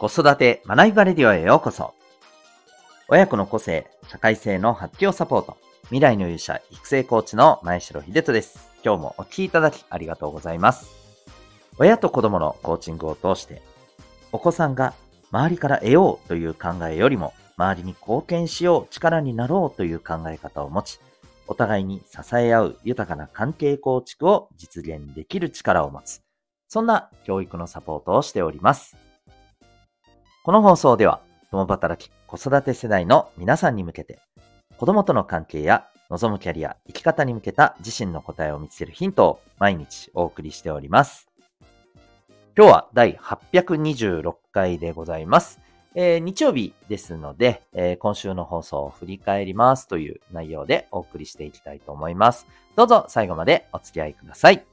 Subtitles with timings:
[0.00, 1.92] 子育て学びバレディオへようこそ。
[3.08, 5.58] 親子の個性、社会性の発揮をサポート。
[5.88, 8.70] 未来の勇者、育成コーチの前城秀人です。
[8.82, 10.90] 今日もお聴きいただきありがとうございます。
[11.76, 13.60] 親と子供のコーチングを通して、
[14.32, 14.94] お子さんが
[15.32, 20.98] 周りから得ようという考えよりも、周りに貢献しよう、力になろうという考え方を持ち、
[21.46, 26.22] お互いに支え合う豊かな関係構築を実現できる力を持つ。
[26.68, 28.96] そんな教育のサポートをしております。
[30.42, 34.20] この放送では、共働き子育て世代の皆さんに向けて、
[34.78, 41.28] 子供との関係や望むキャリア、生き方に向けた自身の答えを見つけるヒントを毎日お送りしております。
[42.56, 45.60] 今日は第826回でございます。
[45.94, 52.46] えー、日曜日ですので、えー、今週の放送を振り返りますという内容でお送りしていきたいと思います。
[52.76, 54.64] どうぞ最後までお付き合いください。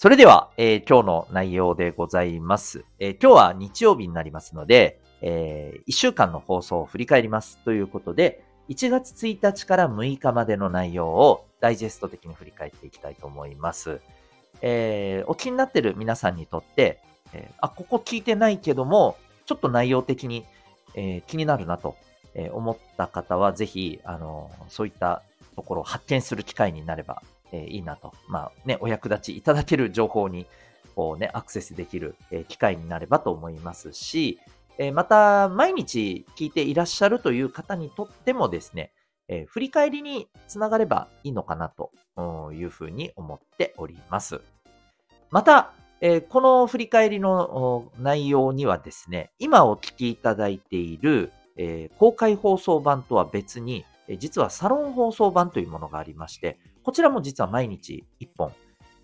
[0.00, 2.84] それでは、えー、今日の内容でございます。
[3.00, 14.00] えー、今日は日曜日になりますので、えー、1週間の放送を振り返りますということで、1月1日から6日までの内容をダイジェスト的に振り返っていきたいと思います。
[14.62, 17.00] えー、お気になっている皆さんにとって、
[17.32, 20.46] えー、あ、ここ聞いてないけども、ちょっと内容的に、
[20.94, 21.96] えー、気になるなと
[22.52, 25.24] 思った方は、ぜひ、あの、そういった
[25.56, 27.20] ところを発見する機会になれば
[27.52, 28.12] えー、いいなと。
[28.28, 30.46] まあね、お役立ちいただける情報に、
[30.94, 34.38] こうね、アクセスできる、えー、機会になればと思いますし、
[34.78, 38.92] えー、また、毎日聞いていらっしゃるという方にとってもですね、
[39.28, 41.92] え振り返りにつながればいいのかなと
[42.52, 44.40] いうふうに思っております。
[45.30, 53.84] また、えこの振り返りの内容にはですね、今お聞きいただいている、え公開放送版とは別に、
[54.18, 58.50] 実はサロン放送版というものがありまして、こちらも実は毎日1本、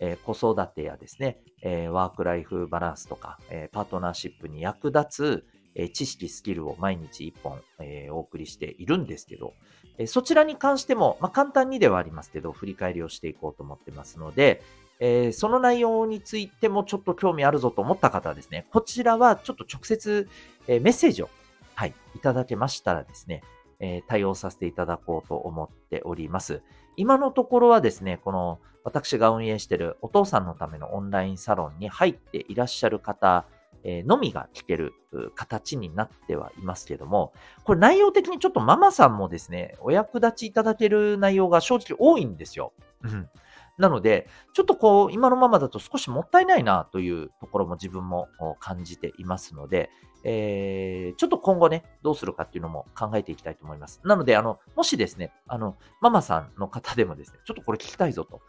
[0.00, 9.52] えー、子育てやですね、えー、ワークライフバランスとか、えー、パートナーシップに役立つ、え知識、スキルを毎日1本、えお送りしているんですけど、
[9.98, 14.62] えそちらに関しても、まあ、簡単にではありますけど、振り返りをしていこうと思ってますので、
[14.98, 20.26] えその内容についてもちょっと興味あるぞと思った方はですね、こちらはちょっと直接、
[20.68, 21.28] えメッセージを、
[21.74, 23.42] はい、いただけましたらですね、
[23.78, 26.62] え対応させていただこうと思っております。
[26.96, 33.46] 今のところはですね、この私が運営しているお父さんのためのオンラインサロンに入っていらっしゃる方
[33.84, 34.94] のみが聞ける
[35.34, 37.32] 形になってはいますけども、
[37.64, 42.72] これ内容的にちょっとママさんもですね、お役立ちいただける内容が正直多いんですよ。
[43.02, 43.28] うん。
[43.76, 48.28] なので、ちょっとこう、今のままだと少しもったいないなというところも自分も
[48.60, 49.90] 感じていますので、
[50.24, 54.00] えー、ちょっと今後ね、どうするかっていうのも考えていきたいと思います。
[54.04, 58.40] なので、あの、もしですね、あの、ママさんの方でもですね、ちょっとこれ聞きたいぞと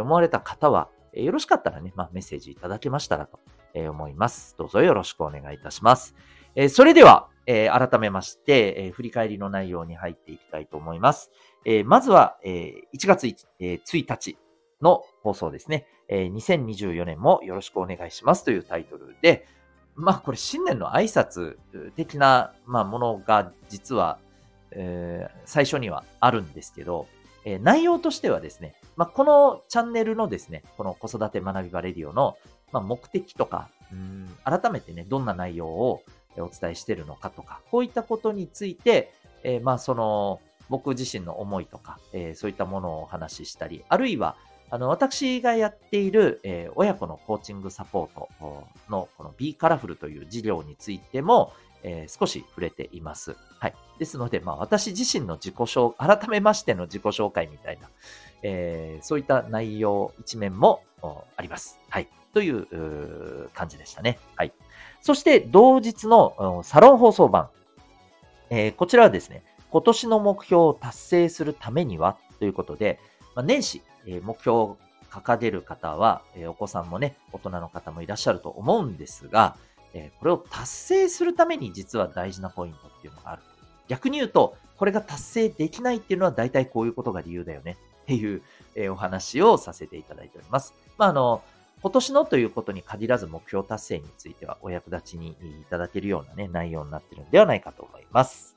[0.00, 3.38] 思われた方は、よろしかったらね、まあ、メッセージいただけましたらと
[3.74, 4.54] 思います。
[4.56, 6.14] どうぞよろしくお願いいたします。
[6.56, 11.30] えそれでは、え改めまして、え振り返りの内容に入っていきたいと思います。
[11.64, 14.38] えまずは、え1月 1,、え1日
[14.80, 19.46] の放送ですね、え2024年もよろしくお願いしますというタイトルで、
[19.96, 21.56] まあこれ新年の挨拶
[21.96, 24.18] 的な、まあ、ものが実は、
[24.72, 27.06] えー、最初にはあるんですけど、
[27.44, 32.36] えー、内容としてはですね、まあ、このチャンネルのですね、この子育て学びバレディオの、
[32.72, 36.02] まあ、目的とか、うん改めてね、どんな内容を
[36.36, 39.12] お伝えしているのかとか、こういったことについて、
[39.42, 44.36] えー、まあその僕自身の思いとか、えー、そういったものをお話ししたり、あるいは、
[44.74, 48.28] あの、私がやっている、えー、親子のコーチングサポート
[48.90, 51.52] のこの B カラフルという事業についても、
[51.84, 53.36] えー、少し触れています。
[53.60, 53.74] はい。
[54.00, 57.88] ですので、まあ私自身の自己紹介、改めましての自己紹介みたいな、
[58.42, 60.82] えー、そういった内容、一面も
[61.36, 61.78] あります。
[61.88, 62.08] はい。
[62.32, 64.18] という感じでしたね。
[64.34, 64.52] はい。
[65.00, 67.48] そして同日のサロン放送版。
[68.50, 72.98] えー、こちらはですね、今年の目標を達成するためにはということで、
[73.36, 74.76] まあ、年始、え目標を
[75.10, 79.56] 掲げる方は、えお子さんもね、大人の方もいらっしゃると思うんですが、
[79.92, 83.42] えこれを達成するために実は大事なポイントっていうのがある。
[83.88, 88.42] 逆に言うと、これが達成できないっていうのは大体こういうことが理由だよねっていう、
[88.74, 90.74] えお話をさせていただいております。
[90.98, 91.42] まあ、あの、
[91.84, 98.56] 今年のということに限らず目標達成についてはお役立ちにいただけるようなね、内容になってるんではないかと思います。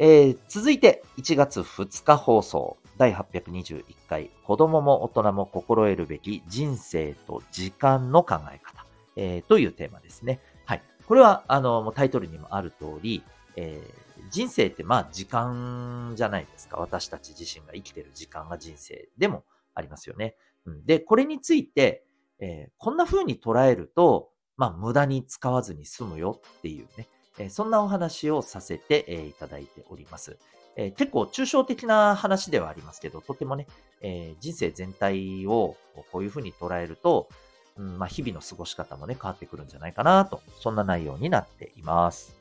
[0.00, 2.76] えー、続いて1月2日放送。
[3.00, 8.84] 第821回、子供も大人も心得るべき人生と時間の考え方、
[9.16, 10.38] えー、というテーマですね。
[10.66, 10.82] はい。
[11.06, 13.24] これは、あの、タイトルにもある通り、
[13.56, 16.76] えー、人生ってまあ時間じゃないですか。
[16.76, 19.44] 私たち自身が生きてる時間が人生でも
[19.74, 20.36] ありますよね。
[20.66, 22.04] うん、で、これについて、
[22.38, 27.08] えーこんな風に捉えると、まあ、無駄に使わずに済むよっていうね、
[27.38, 30.36] えーそんなお話をさせて、えーいただいております。
[30.76, 33.66] えー結構抽象的な話ではありますけど、とてもね、
[34.00, 35.76] えー人生全体を
[36.12, 37.28] こういう風に捉えると、
[37.76, 42.36] うんまあ、日々の過ごし方もね、変わってくるんじゃないかなと、そんな内容になっています。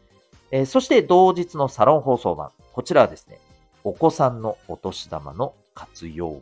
[0.51, 2.51] えーそして同日のサロン放送版。
[2.73, 3.39] こちらはですね、
[3.83, 6.41] お子さんのお年玉の活用法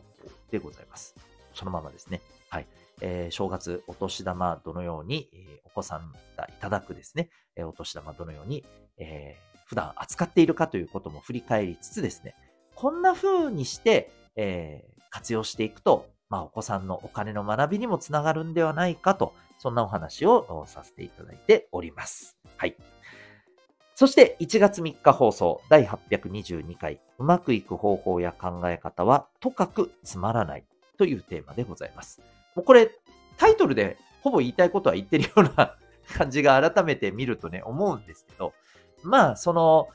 [0.50, 1.14] でございます。
[1.54, 2.20] そのままですね。
[2.48, 2.66] はい。
[3.00, 8.64] えー正月お年玉どのように、えーお子さんがいただくですね、えーお年玉どのように、
[8.96, 12.34] えー普段扱っているかということも振り返りつつですね、
[12.74, 22.36] こんな風にして、えー活用していくと、まあ、お子さんのお金の学びにもつながるんではないかと、そんなお話をさせていただいております。
[22.56, 22.76] はい。
[23.94, 30.64] そして1月3日放送第822回うまくいく方法や考え方はとかくつまらない
[30.98, 32.20] というテーマでございます。
[32.54, 32.90] もうこれ
[33.38, 35.74] タイトルでほぼ言いたいことは言ってるような
[36.14, 38.52] 感じが改めて見るとね思うんですけど、
[39.02, 39.88] まあその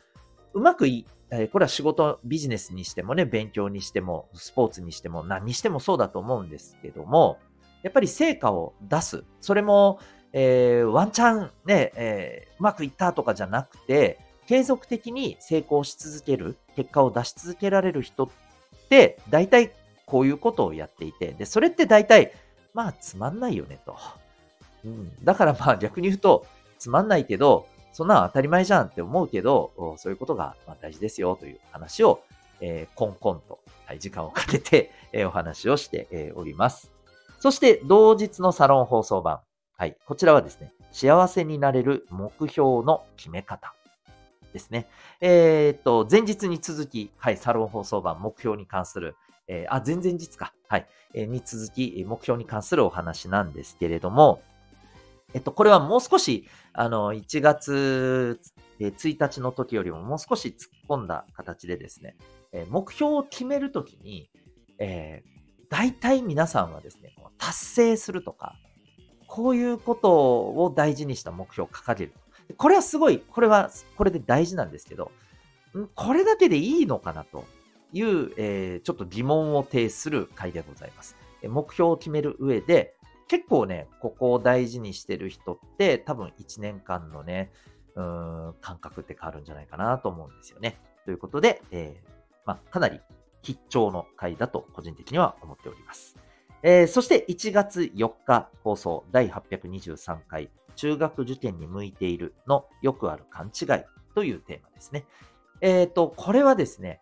[0.53, 7.39] うまくい、えこれは仕事、ビジネスにしてもね、勉強にしても、スポーツにしても、何にしてもそうだと思うんですけども、
[7.81, 9.23] やっぱり成果を出す。
[9.41, 9.99] それも、
[10.31, 18.29] えーワンチャンね、えーうまくいったとかじゃなくて、継続的に成功し続ける、結果を出し続けられる人っ
[18.89, 19.71] て、大体
[20.05, 22.31] こういうことをやっていて、で、それって大体、
[22.73, 23.97] まあつまんないよねと。
[24.85, 26.45] うん、だからまあ逆に言うと、
[26.77, 32.21] つまんないけど、そんな当たり前じゃんって思うけど、そういうことが大事ですよという話を、
[32.59, 36.91] えーコンコンと、はい、時間をかけて、えーお話をして、えーおります。
[37.39, 39.39] そして、同日のサロン放送版。
[39.77, 39.97] はい。
[40.05, 43.73] こちらはですね、幸せになれる目標の決め方
[44.53, 44.87] ですね。
[45.19, 49.15] えーっと、前日に続き、はい、サロン放送版、目標に関する、
[49.47, 50.53] えーあ、前々日か。
[50.67, 50.87] はい。
[51.13, 54.41] えーに続き、目標に関するお話なんですけれども、
[55.33, 58.39] えっと、これはもう少し、あの、1月
[58.79, 62.15] 1日の時よりももう少し突っ込んだ形でですね、
[62.51, 64.29] え目標を決めるときに、
[64.79, 65.33] えー
[65.69, 68.53] 大体皆さんはですね、達成するとか、
[69.25, 72.13] こういうことを大事にした目標を掲げる。
[72.57, 75.11] これはすごい、これは、これで大事なんですけど、
[75.95, 77.45] これだけでいいのかなと
[77.91, 81.15] いう、えーちょっと疑問を呈する回でございます。
[81.41, 82.95] 目標を決める上で、
[83.33, 87.51] 結構ね、ここを大事にしてる人って多分1年間のね、
[87.95, 90.77] うーん、感覚って変わるんじゃないかなと思うんですよね。
[91.03, 92.09] ということで、えー
[92.45, 93.01] まあ、かなり
[93.41, 96.15] 必聴の回だと個人的には思っております。
[96.61, 103.67] えーそして1月4日放送第823回中学受験に向いているのよくある勘違い
[104.13, 105.05] というテーマですね。
[105.59, 107.01] えっ、と、これはですね、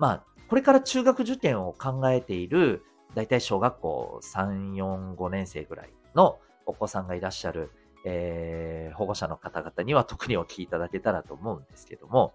[0.00, 2.82] まあ、これから中学受験を考えている、
[3.14, 7.70] だいたい小学校3、4、5年生ぐらいのお子さんがいらっしゃる、
[8.04, 12.34] えー保護者の方々には特にお聞きいただけたらと思うんですけども、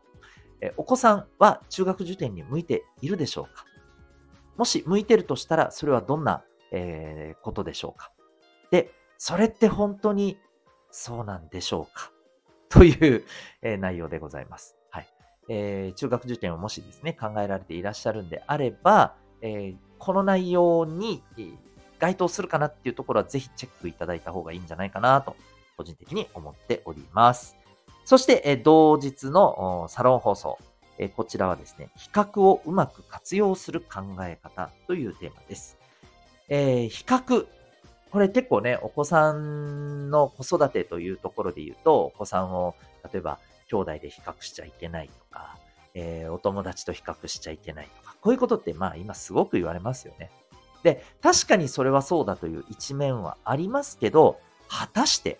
[0.61, 3.65] えーお子さんは中学受験に向いているでしょうか？
[4.57, 8.11] もし向いてるとしたら、それはどんな、えーことでしょうか？
[8.71, 10.37] で、それって本当に
[10.91, 12.11] そうなんでしょうか？
[12.69, 13.23] という、
[13.61, 14.75] え内容でございます。
[14.89, 15.07] はい。
[15.49, 21.23] えー中学受験をもしですね、考えられていらっしゃるんであれば、えーこの内容に
[21.97, 25.37] 該当するかなっていうところはぜひチェックいただいた方がいいんじゃないかなと、
[25.77, 27.55] 個人的に思っております。
[28.03, 30.59] そして、同日のサロン放送。
[31.15, 35.77] こちらはですね、比較をうまく活用する考え方というテーマです。
[36.49, 37.47] えー比較。
[38.11, 42.75] これ結構ね、お子さんの子育てというところで言うと、お子さんを、
[43.11, 43.39] 例えば、
[43.69, 45.57] 兄弟で比較しちゃいけないとか、
[45.93, 50.31] えーお友達と比較しちゃいけないとか、こういうことってまあ今すごく言われますよね。
[50.83, 55.39] で、確かにそれはそうだという一面はありますけど、果たして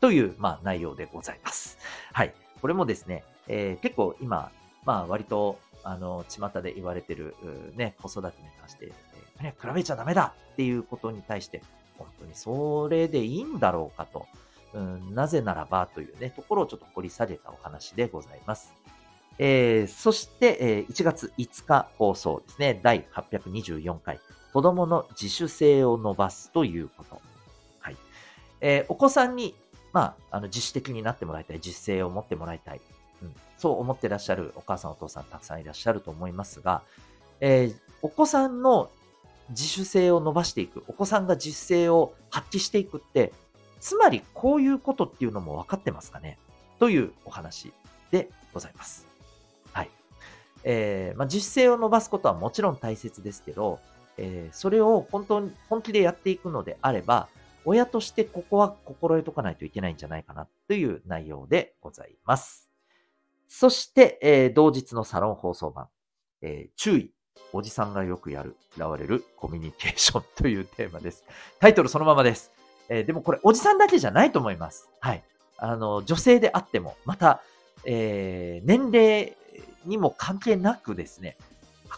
[0.00, 1.78] という、まあ、内容でございます。
[2.12, 2.34] はい。
[2.60, 4.50] これもですね、えー結構今、
[4.84, 7.34] まあ割と、あの、巷で言われてる、
[7.74, 8.92] ね、子育てに関して、
[9.42, 11.62] えー、比べちゃダメだっていうことに対して、
[11.98, 14.26] 本当にそれでいいんだろうかと、
[14.74, 18.74] うん、なぜならばというね、ところをちょっと掘り下げたお話でございます。
[19.38, 24.20] えーそして、えー1月5日放送ですね、第824回、
[24.52, 27.20] 子供の自主性を伸ばすということ。
[27.80, 27.96] はい。
[28.60, 29.54] えーお子さんに、
[29.92, 32.80] まあ、あの、自主的になってもらいたい、自主性を持ってもらいたい。
[33.22, 36.82] うん、そう思ってらっしゃるお母さんお父さんたくさんいらっしゃると思いますが、
[37.40, 38.90] えーお子さんの
[39.50, 43.32] 自主性を伸ばしていく、お子さんが自主性を発揮していくって、
[43.80, 46.38] つまりこういうことっていうのも分かってますかね
[46.78, 47.72] というお話
[48.10, 49.11] でございます。
[50.64, 53.80] えーまあ、自主性を伸ばすことはもちろん大切ですけど、
[54.18, 57.28] えーそれを本当に本気でやっていくのであれば、
[57.64, 62.68] 親としてここは心得とかないといけないんじゃないかなという内容でございます。
[63.48, 65.88] そして、えー、同日のサロン放送版、
[66.40, 67.12] えー、注意、
[67.52, 71.24] おじさんがよくやる、嫌われるコミュニケーションというテーマです。
[71.60, 72.50] タイトルそのままです。
[72.88, 74.88] えー、でもこれ、おじさんだけじゃないと思います。
[75.00, 75.22] はい。
[75.58, 77.42] あの、女性であっても、また、
[77.84, 79.36] えー、年齢
[79.84, 81.36] にも関係なくですね、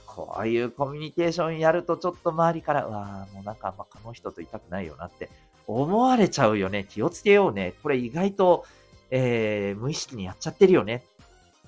[0.06, 5.28] こういうコミュニケーションやるとちょっと周りから、わあもうなんかあんまこの人といたくないよなって
[5.66, 6.86] 思われちゃうよね。
[6.88, 7.74] 気をつけようね。
[7.82, 8.64] これ意外と、
[9.10, 11.04] えー、無意識にやっちゃってるよね。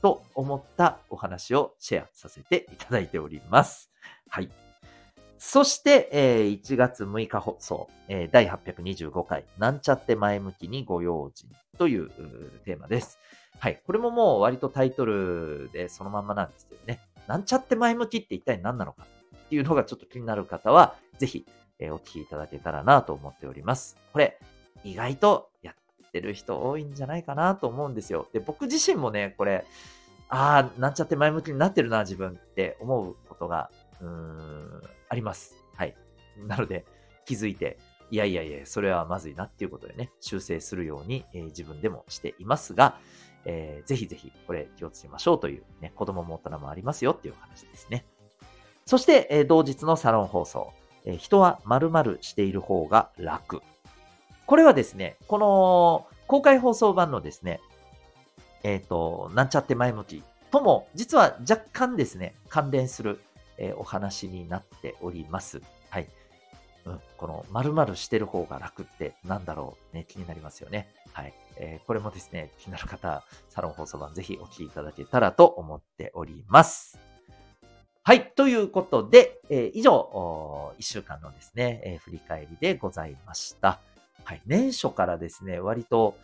[0.03, 3.91] と思ったお話をシェアさせていただいております。
[4.29, 4.66] はい。
[5.39, 12.11] そして、えー、1月6日放送、えー、第825回、なんちゃって前向きにご用心という
[12.65, 13.19] テーマです。
[13.59, 13.81] はい。
[13.87, 17.01] これももう割とタイトルでそのまんまなんですけどね。
[17.27, 19.07] なんちゃって前向きって一体何なのか
[19.47, 21.47] っていうのがちょっと気になる方は、ぜひ、
[21.79, 23.97] えー、お聞きいただけたらなと思っております。
[24.13, 24.39] これ、
[24.85, 28.29] 意外とやってる人多いんじゃないかなと思うんですよ。
[28.33, 29.65] で、僕自身もね、これ、
[30.29, 35.55] ああ、なんちゃって前向きになってるな、自分って思うことが、うーん、あります。
[35.75, 35.95] はい。
[36.47, 36.85] なので、
[37.25, 37.79] 気づいて、
[38.11, 42.99] いやいやいや、それはまずいなっていうことでね、修正するように、えー、自分でもしていますが、
[43.45, 48.05] えー、ぜひぜひこれ気をつけましょうというね、子供も大人もありますよっていう話ですね。
[48.85, 50.73] そして、えー、同日のサロン放送、
[51.05, 53.63] えー、人は〇〇している方が楽。
[54.47, 57.61] これはですね、この公開放送版のですね、
[58.63, 63.21] えっ、ー、と、なんちゃって前向きとも、実は若干ですね、関連する、
[63.59, 65.61] えー、お話になっております。
[65.91, 66.09] はい。
[66.85, 70.89] うん、この〇〇してる方が楽ってなんだろうね、気になりますよね。
[71.13, 71.35] はい。
[71.57, 77.01] えー、これもですね、気になる方、サロン放送版ぜひお聞きいただけたらと思っております。
[78.03, 78.31] はい。
[78.37, 83.81] ということで、えー、以上、1週間のですね、えー、振り返りでございました。
[84.23, 84.43] はい。
[84.47, 86.17] 年初からですね、割と、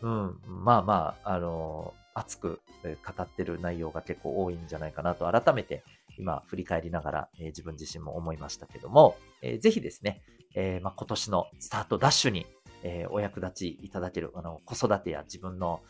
[0.00, 5.82] うん、まあまあ、あの熱く語ってる内容が結構多いんじゃないかなと改めて
[6.18, 10.22] 今振り返りながら、えー、自分自身も思いましたけども、えー、ぜひですね、
[10.54, 12.46] えー、まあ、今年のスタートダッシュに、
[12.82, 15.80] えお役立ちいただける、あの、子育てや自分の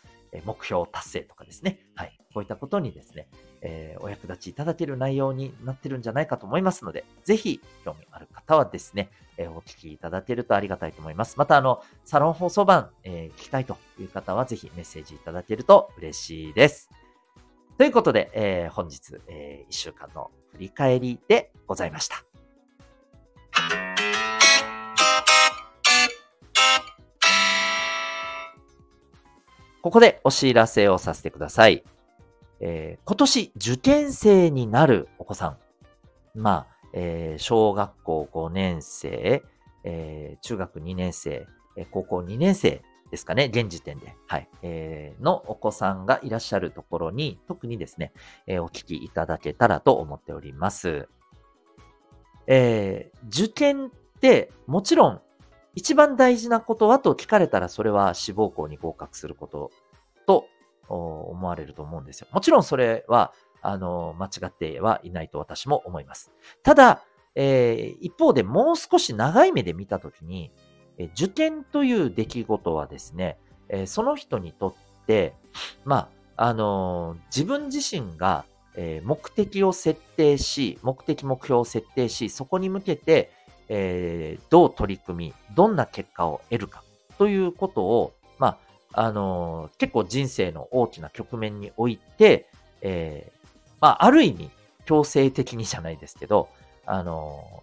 [0.45, 1.81] 目標達成とかですね。
[1.95, 2.17] はい。
[2.33, 3.29] こういったことにですね、
[3.61, 11.39] えお役立ちいただける内容になってるんじゃないかと思いますので、ぜひ興味ある方はですね、えお聞きいただけるとありがたいと思います。
[11.39, 16.91] また、あの、サロン放送版、え聞きたいという方は、ぜひメッセージいただけると嬉しいです。
[17.79, 22.25] ということで、えー、本日、えー、1週間の振り返りでございました。
[29.83, 31.85] ここでお知らせをさせてください。
[32.61, 35.59] えー、今年受験生になるお子さん。
[36.35, 39.43] まあ、えー、小学校5年生、
[39.85, 42.81] えー、中学2年生、え高校2年生
[43.11, 48.13] ですかね、現時点で、はい、えー、のお子さんがいらっしゃるところに、特にですね、
[48.47, 51.09] えー、お聞きいただけたらと思っております。
[52.47, 55.21] えー、受験って、もちろん、
[55.75, 59.71] 一番大事なことはと聞かれたら、それは志望校に合格すること
[60.27, 60.47] と
[60.89, 62.29] 思われると思うんですよ。
[62.33, 63.33] もちろんそれは、
[63.63, 66.33] あの、間違ってはいないと私も思います。
[66.63, 67.03] ただ、
[67.35, 70.51] えー、一方でもう少し長い目で見たときに、
[71.15, 73.39] 受験という出来事はですね、
[73.87, 75.35] その人にとって、
[75.85, 78.45] まあ、あの自分自身が、
[79.05, 83.31] 目的を設定し、目的目標を設定し、そこに向けて、
[83.69, 86.83] え、どう取り組み、どんな結果を得るか
[87.19, 88.59] ということを、ま
[88.93, 92.49] あ、あの結構人生の大きな局面において、
[92.83, 93.33] え、
[93.81, 94.51] まあ、ある意味、
[94.85, 96.49] 強制的にじゃないですけど、
[96.85, 97.63] あの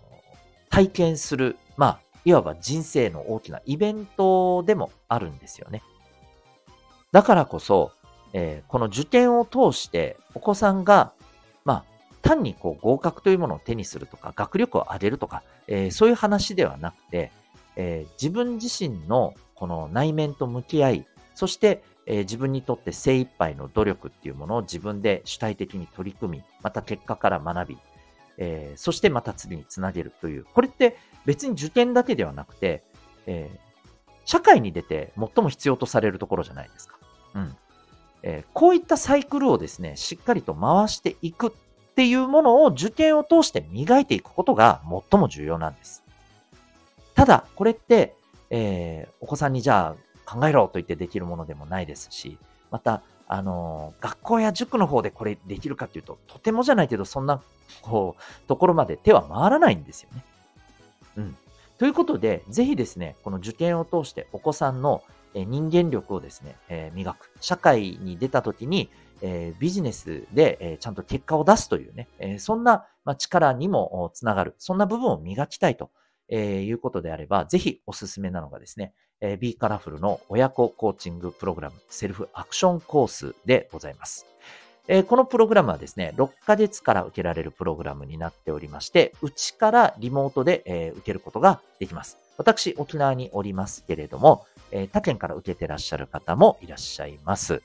[0.70, 5.82] 体験する、まあ、いわば人生の大きなイベントでもあるんですよね。
[7.12, 7.92] だからこそ、
[8.34, 11.14] えー、この受験を通してお子さんが、
[11.64, 11.86] まあ、
[12.22, 17.32] 単にこう合格というものを手にするとか、学力を上げるとか、えー、そういう話ではなくて、
[17.76, 27.78] えー、自分自身のこの内面と向き合い、そして、え、自分にとって精一杯の努力っていうものを自分で主体的に取り組み、また結果から学び、
[28.38, 32.84] え、そしてまた次につなげるという、これって別に受験だけではなくて、
[33.26, 33.60] えー、
[34.26, 36.98] 社会に出て最も必要とされるところじゃないですか。
[37.36, 37.56] うん。
[38.24, 41.52] えー、こういったサイクルをですね、しっかりと回していくっ
[41.96, 46.04] ていうものを受験を通して磨いていくことが最も重要なんです。
[47.16, 48.16] ただ、これって、
[48.50, 52.38] えー、お子さんにじゃあ考えろと言ってできるものでもないですし、
[52.72, 57.42] また、あの、学校や塾の方でこれできるかっていうと、とてもじゃないけど、そんな、
[57.82, 60.24] こう、ところまで手は回らないんですよね。
[61.18, 61.38] うん。
[61.78, 65.04] ということで、ぜひですね、この受験を通してお子さんの
[65.34, 67.32] 人間力をですね、え磨く。
[67.42, 68.90] 社会に出た時に、
[69.22, 74.56] えビジネスで、えちゃんと結果を出すというね、えそんな、ま力にもつながる。
[74.60, 75.92] そんな部分を磨きたいと、
[76.30, 84.26] えいうことであれば、ぜひおすすめなのがですね、え B カラフルの親子コーチングプログラムセルフアクションコースでございます。
[84.88, 92.18] えー、このプログラムはですね、6ヶ月から受けられるプログラムになっておりまして、うちからリモートで、えー、受けることができます。
[92.38, 97.62] 私、沖縄におりますけれども、えー、他県から受けてらっしゃる方もいらっしゃいます。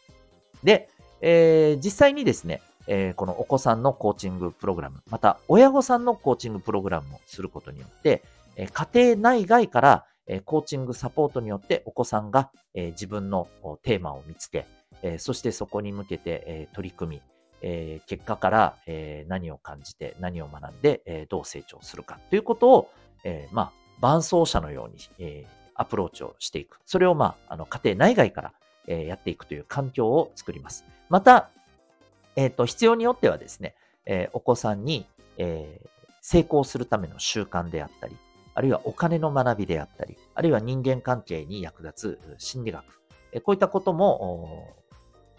[0.63, 0.89] で、
[1.21, 8.23] えー、実際にですね、えー、このお子さんのコーチングプログラム、また親御さんのコーチングプログラムをすることによって、
[8.57, 13.49] えー、家庭内外から、えー、コーチングサポートによってお子さんが、えー、自分の
[13.83, 14.67] テーマを見つけ、
[15.03, 17.23] えー、そしてそこに向けて、えー、取り組み、
[17.63, 22.91] えー、結果から、えー、何を感じて、何を学んで、えー、どう成長するかということを、
[23.25, 26.81] えー、まあ、伴走者のように、えー、アプローチをしていく。
[26.87, 28.53] それを、まあ、あの、家庭内外から、
[28.87, 30.85] えー、やっていくという環境を作ります。
[31.09, 31.51] また、
[32.37, 33.75] えっ、ー、と、必要によってはですね、
[34.07, 35.89] えー、お子さんに、えー、
[36.21, 38.17] 成功するための習慣であったり、
[38.55, 42.85] あるいはお金の学びであったり、あるいは人間関係に役立つ心理学、
[43.43, 44.75] こういったことも、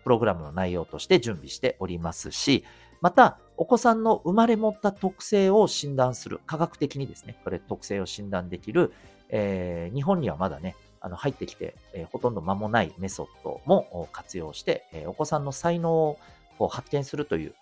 [0.04, 2.64] プログラムの内容として準備しておりますし、
[3.02, 8.94] また、お子さんの生まれ持った特性を診断する、科学的にですね、これ特性を診断できる、
[9.30, 16.18] えー、日本にはまだね、あの入ってきて、えー、ほとんど間もないメソッドも活用して、えー、お子さんの才能
[16.58, 17.54] を発見するという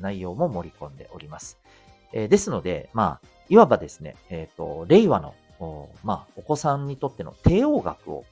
[0.00, 1.58] 内容も盛り込んでおります。
[2.12, 5.34] え、ですので、まあ、いわばですね、えっ、と、令和の、
[6.02, 8.24] まあ、お子さんにとっての帝王学を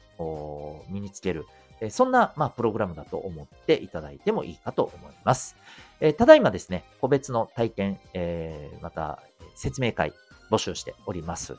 [0.89, 1.47] 身につける、
[1.81, 5.57] えそんな、まあ、プログラムだと思っていただいてもいいかと思います。
[6.01, 9.23] えただいまですね、個別の体験、えー、また
[9.55, 10.13] 説明会
[10.51, 11.57] 募集しております。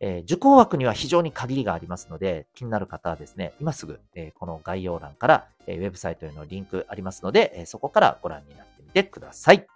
[0.00, 9.66] えー、受講枠には非常に限りがありますので、気になる方はですね、今すぐ、えー、この概要欄から、えー、ウェブサイトへのリンクありますので、えそこからご覧になってみてください。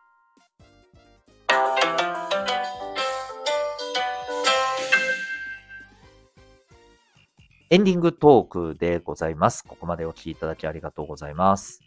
[7.72, 9.64] エンディングトークでございます。
[9.64, 11.80] ここまでお聞きいただきありがとうございます。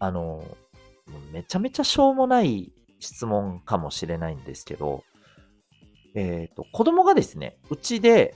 [0.00, 0.44] あの、
[1.30, 5.04] めちゃめちゃしょうもない質問かもしれないんですけど、
[6.16, 8.34] えっ、ー、と、子供がですね、うちで、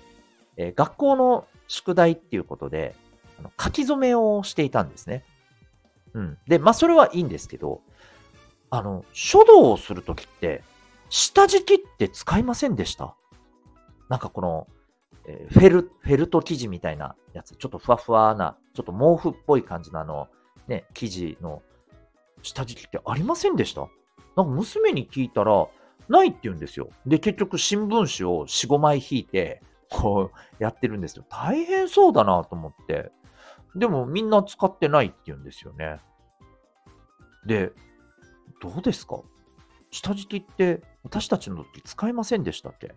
[0.56, 2.94] えー、学校の宿題っていうことで、
[3.40, 5.24] あの書き初めをしていたんですね。
[6.14, 6.38] うん。
[6.46, 7.80] で、まあ、それはいいんですけど、
[8.70, 10.62] あの、書道をするときって、
[11.10, 13.16] 下敷きって使いませんでした？
[14.08, 14.68] なんかこの、
[15.26, 20.28] えー、フェル、フェルト生地みたいなやつ、ちょっとふわふわな、ちょっと毛布っぽい感じのあの、
[20.68, 21.62] ね、生地の
[22.42, 23.82] 下敷きってありませんでした？
[24.36, 25.68] なんか娘に聞いたら、
[26.08, 26.90] ないって言うんですよ。
[27.04, 31.24] で、結局新聞紙を4、5枚引いて、こうやってるんですよ。
[31.28, 33.10] 大変そうだなと思って。
[33.74, 35.98] でもみんな使ってないって言うんですよね。
[37.44, 37.72] で、
[38.60, 39.20] どうですか？
[39.90, 42.94] 下敷きって私たちの時使いませんでしたっけ？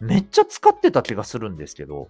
[0.00, 2.08] めっちゃ使ってた気がするんですけど、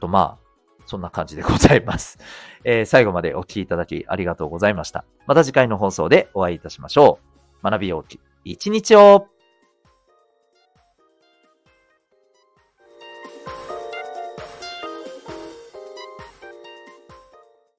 [0.00, 0.52] と、まあ、
[0.86, 2.18] そんな感じでございます。
[2.64, 5.04] えー、最後までお聴きいただきありがとうございました。
[5.26, 7.18] また次回の放送でお会いいたしましょ
[7.62, 7.64] う。
[7.64, 9.28] 学びようき一日を